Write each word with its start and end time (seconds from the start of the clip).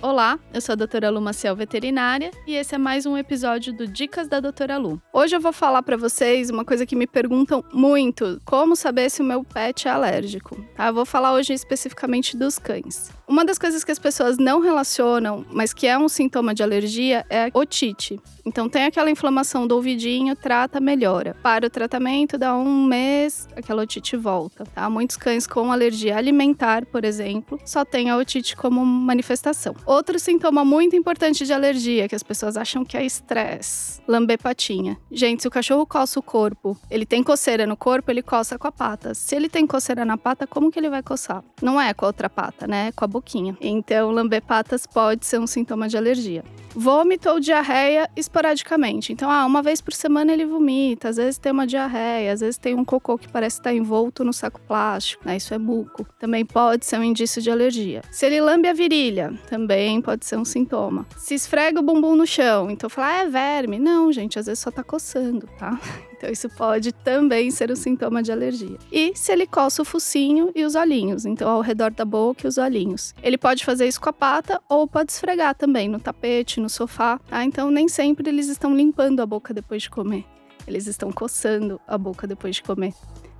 Olá, 0.00 0.38
eu 0.54 0.60
sou 0.60 0.74
a 0.74 0.76
doutora 0.76 1.10
Lu 1.10 1.20
Maciel 1.20 1.56
Veterinária 1.56 2.30
e 2.46 2.54
esse 2.54 2.72
é 2.72 2.78
mais 2.78 3.04
um 3.04 3.16
episódio 3.16 3.72
do 3.72 3.84
Dicas 3.84 4.28
da 4.28 4.38
Doutora 4.38 4.76
Lu. 4.76 5.02
Hoje 5.12 5.34
eu 5.34 5.40
vou 5.40 5.52
falar 5.52 5.82
para 5.82 5.96
vocês 5.96 6.50
uma 6.50 6.64
coisa 6.64 6.86
que 6.86 6.94
me 6.94 7.04
perguntam 7.04 7.64
muito: 7.72 8.40
como 8.44 8.76
saber 8.76 9.10
se 9.10 9.20
o 9.20 9.24
meu 9.24 9.42
pet 9.42 9.88
é 9.88 9.90
alérgico? 9.90 10.56
Tá? 10.76 10.86
Eu 10.86 10.94
vou 10.94 11.04
falar 11.04 11.32
hoje 11.32 11.52
especificamente 11.52 12.36
dos 12.36 12.60
cães. 12.60 13.10
Uma 13.26 13.44
das 13.44 13.58
coisas 13.58 13.84
que 13.84 13.92
as 13.92 13.98
pessoas 13.98 14.38
não 14.38 14.60
relacionam, 14.60 15.44
mas 15.50 15.74
que 15.74 15.86
é 15.86 15.98
um 15.98 16.08
sintoma 16.08 16.54
de 16.54 16.62
alergia, 16.62 17.26
é 17.28 17.50
otite. 17.52 18.18
Então 18.46 18.66
tem 18.70 18.84
aquela 18.84 19.10
inflamação 19.10 19.66
do 19.66 19.74
ouvidinho, 19.74 20.34
trata, 20.34 20.80
melhora. 20.80 21.36
Para 21.42 21.66
o 21.66 21.70
tratamento, 21.70 22.38
dá 22.38 22.56
um 22.56 22.84
mês, 22.84 23.46
aquela 23.54 23.82
otite 23.82 24.16
volta. 24.16 24.64
Tá? 24.64 24.88
Muitos 24.88 25.18
cães 25.18 25.46
com 25.46 25.70
alergia 25.70 26.16
alimentar, 26.16 26.86
por 26.86 27.04
exemplo, 27.04 27.60
só 27.66 27.84
tem 27.84 28.08
a 28.08 28.16
otite 28.16 28.56
como 28.56 28.82
manifestação. 28.86 29.74
Outro 29.88 30.18
sintoma 30.18 30.66
muito 30.66 30.94
importante 30.94 31.46
de 31.46 31.52
alergia, 31.54 32.06
que 32.06 32.14
as 32.14 32.22
pessoas 32.22 32.58
acham 32.58 32.84
que 32.84 32.94
é 32.94 33.06
estresse, 33.06 34.02
lamber 34.06 34.38
patinha. 34.38 34.98
Gente, 35.10 35.40
se 35.40 35.48
o 35.48 35.50
cachorro 35.50 35.86
coça 35.86 36.20
o 36.20 36.22
corpo, 36.22 36.76
ele 36.90 37.06
tem 37.06 37.22
coceira 37.22 37.66
no 37.66 37.74
corpo, 37.74 38.10
ele 38.10 38.20
coça 38.20 38.58
com 38.58 38.68
a 38.68 38.70
pata. 38.70 39.14
Se 39.14 39.34
ele 39.34 39.48
tem 39.48 39.66
coceira 39.66 40.04
na 40.04 40.18
pata, 40.18 40.46
como 40.46 40.70
que 40.70 40.78
ele 40.78 40.90
vai 40.90 41.02
coçar? 41.02 41.42
Não 41.62 41.80
é 41.80 41.94
com 41.94 42.04
a 42.04 42.08
outra 42.08 42.28
pata, 42.28 42.66
né? 42.66 42.88
É 42.88 42.92
com 42.92 43.02
a 43.02 43.08
boquinha. 43.08 43.56
Então, 43.62 44.10
lamber 44.10 44.42
patas 44.42 44.86
pode 44.86 45.24
ser 45.24 45.40
um 45.40 45.46
sintoma 45.46 45.88
de 45.88 45.96
alergia. 45.96 46.44
Vômito 46.74 47.30
ou 47.30 47.40
diarreia 47.40 48.10
esporadicamente. 48.14 49.10
Então, 49.10 49.30
ah, 49.30 49.46
uma 49.46 49.62
vez 49.62 49.80
por 49.80 49.94
semana 49.94 50.32
ele 50.34 50.44
vomita, 50.44 51.08
às 51.08 51.16
vezes 51.16 51.38
tem 51.38 51.50
uma 51.50 51.66
diarreia, 51.66 52.30
às 52.30 52.40
vezes 52.40 52.58
tem 52.58 52.74
um 52.74 52.84
cocô 52.84 53.16
que 53.16 53.26
parece 53.26 53.58
estar 53.58 53.72
envolto 53.72 54.22
no 54.22 54.34
saco 54.34 54.60
plástico, 54.60 55.26
né? 55.26 55.38
Isso 55.38 55.54
é 55.54 55.58
muco. 55.58 56.06
Também 56.20 56.44
pode 56.44 56.84
ser 56.84 56.98
um 56.98 57.02
indício 57.02 57.40
de 57.40 57.50
alergia. 57.50 58.02
Se 58.10 58.26
ele 58.26 58.38
lambe 58.40 58.68
a 58.68 58.74
virilha, 58.74 59.32
também 59.78 60.00
pode 60.02 60.26
ser 60.26 60.36
um 60.36 60.44
sintoma. 60.44 61.06
Se 61.16 61.34
esfrega 61.34 61.78
o 61.78 61.82
bumbum 61.82 62.16
no 62.16 62.26
chão, 62.26 62.68
então 62.68 62.90
fala, 62.90 63.06
ah, 63.08 63.22
é 63.22 63.28
verme. 63.28 63.78
Não, 63.78 64.12
gente, 64.12 64.36
às 64.36 64.46
vezes 64.46 64.58
só 64.58 64.70
tá 64.70 64.82
coçando, 64.82 65.48
tá? 65.58 65.78
Então, 66.18 66.28
isso 66.28 66.48
pode 66.48 66.90
também 66.90 67.48
ser 67.48 67.70
um 67.70 67.76
sintoma 67.76 68.20
de 68.24 68.32
alergia. 68.32 68.76
E 68.90 69.12
se 69.14 69.30
ele 69.30 69.46
coça 69.46 69.82
o 69.82 69.84
focinho 69.84 70.50
e 70.52 70.64
os 70.64 70.74
olhinhos, 70.74 71.24
então 71.24 71.48
ao 71.48 71.60
redor 71.60 71.92
da 71.92 72.04
boca 72.04 72.44
e 72.44 72.48
os 72.48 72.58
olhinhos. 72.58 73.14
Ele 73.22 73.38
pode 73.38 73.64
fazer 73.64 73.86
isso 73.86 74.00
com 74.00 74.08
a 74.08 74.12
pata 74.12 74.60
ou 74.68 74.88
pode 74.88 75.12
esfregar 75.12 75.54
também 75.54 75.88
no 75.88 76.00
tapete, 76.00 76.58
no 76.58 76.68
sofá. 76.68 77.20
Tá? 77.28 77.44
Então, 77.44 77.70
nem 77.70 77.86
sempre 77.86 78.28
eles 78.28 78.48
estão 78.48 78.74
limpando 78.74 79.20
a 79.20 79.26
boca 79.26 79.54
depois 79.54 79.82
de 79.82 79.90
comer. 79.90 80.24
Eles 80.68 80.86
estão 80.86 81.10
coçando 81.10 81.80
a 81.88 81.98
boca 81.98 82.26
depois 82.26 82.56
de 82.56 82.62
comer 82.62 82.94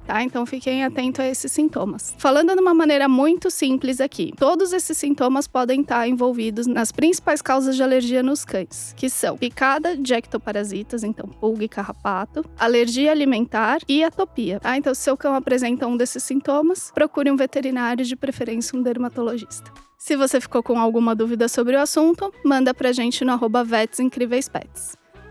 tá? 0.09 0.23
Então 0.23 0.47
fiquem 0.47 0.83
atentos 0.83 1.21
a 1.21 1.29
esses 1.29 1.53
sintomas. 1.53 2.15
Falando 2.17 2.55
de 2.55 2.61
uma 2.61 2.73
maneira 2.73 3.07
muito 3.07 3.51
simples 3.51 4.01
aqui, 4.01 4.33
todos 4.37 4.73
esses 4.73 4.97
sintomas 4.97 5.47
podem 5.47 5.83
estar 5.83 6.09
envolvidos 6.09 6.67
nas 6.67 6.91
principais 6.91 7.43
causas 7.43 7.77
de 7.77 7.83
alergia 7.83 8.23
nos 8.23 8.43
cães, 8.43 8.95
que 8.97 9.11
são 9.11 9.37
picada 9.37 9.95
de 9.95 10.15
ectoparasitas, 10.15 11.05
então 11.05 11.29
pulga 11.29 11.65
e 11.65 11.69
carrapato, 11.69 12.43
alergia 12.59 13.13
alimentar 13.13 13.81
e 13.87 14.03
atopia, 14.03 14.59
tá? 14.59 14.77
Então 14.79 14.95
se 14.95 15.03
seu 15.03 15.17
cão 15.17 15.35
apresenta 15.35 15.87
um 15.87 15.97
desses 15.97 16.23
sintomas, 16.23 16.91
procure 16.95 17.31
um 17.31 17.37
veterinário, 17.37 18.05
de 18.05 18.17
preferência 18.17 18.79
um 18.79 18.83
dermatologista. 18.83 19.71
Se 19.99 20.17
você 20.17 20.41
ficou 20.41 20.63
com 20.63 20.79
alguma 20.79 21.15
dúvida 21.15 21.49
sobre 21.49 21.77
o 21.77 21.81
assunto, 21.81 22.33
manda 22.43 22.73
pra 22.73 22.93
gente 22.93 23.25
no 23.25 23.33
arroba 23.33 23.67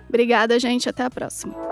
Obrigada, 0.08 0.60
gente. 0.60 0.88
Até 0.90 1.04
a 1.04 1.10
próxima. 1.10 1.67